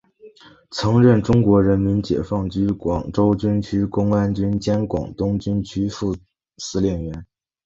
[0.71, 6.17] 曾任中国人民解放军广州军区公安军兼广东军区副
[6.57, 7.23] 司令员。